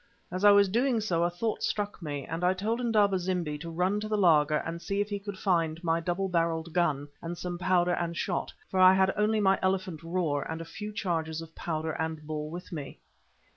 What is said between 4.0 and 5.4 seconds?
the laager and see if he could